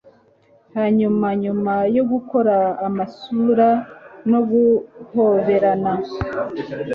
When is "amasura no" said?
2.87-4.39